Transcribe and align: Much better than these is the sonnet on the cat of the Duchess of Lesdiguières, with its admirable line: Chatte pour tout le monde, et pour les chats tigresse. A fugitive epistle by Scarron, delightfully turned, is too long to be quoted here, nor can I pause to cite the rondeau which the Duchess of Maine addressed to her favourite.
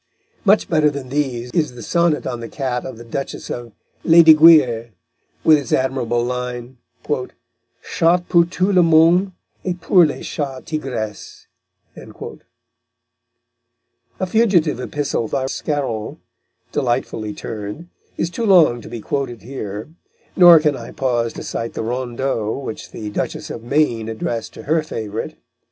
Much 0.45 0.67
better 0.67 0.89
than 0.89 1.09
these 1.09 1.51
is 1.51 1.75
the 1.75 1.83
sonnet 1.83 2.25
on 2.25 2.39
the 2.39 2.49
cat 2.49 2.87
of 2.87 2.97
the 2.97 3.03
Duchess 3.03 3.51
of 3.51 3.71
Lesdiguières, 4.03 4.89
with 5.43 5.59
its 5.59 5.71
admirable 5.71 6.23
line: 6.23 6.79
Chatte 7.83 8.27
pour 8.27 8.45
tout 8.45 8.73
le 8.73 8.81
monde, 8.81 9.31
et 9.63 9.79
pour 9.79 10.03
les 10.03 10.23
chats 10.23 10.65
tigresse. 10.65 11.45
A 11.95 12.07
fugitive 14.25 14.79
epistle 14.79 15.27
by 15.27 15.45
Scarron, 15.45 16.17
delightfully 16.71 17.31
turned, 17.35 17.87
is 18.17 18.31
too 18.31 18.47
long 18.47 18.81
to 18.81 18.89
be 18.89 19.01
quoted 19.01 19.43
here, 19.43 19.89
nor 20.35 20.59
can 20.59 20.75
I 20.75 20.89
pause 20.89 21.31
to 21.33 21.43
cite 21.43 21.73
the 21.75 21.83
rondeau 21.83 22.57
which 22.57 22.89
the 22.89 23.11
Duchess 23.11 23.51
of 23.51 23.61
Maine 23.61 24.09
addressed 24.09 24.55
to 24.55 24.63
her 24.63 24.81
favourite. 24.81 25.35